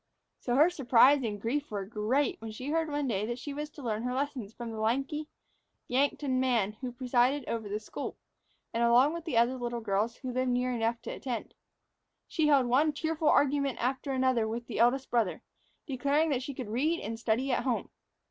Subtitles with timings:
[0.39, 3.69] So her surprise and grief were great when she heard one day that she was
[3.69, 5.27] to learn her lessons from the lanky
[5.87, 8.17] Yankton man who presided over the school,
[8.73, 11.53] and along with the other little girls who lived near enough to attend.
[12.27, 15.43] She held one tearful argument after another with the eldest brother,
[15.85, 17.91] declaring that she could read and study at home.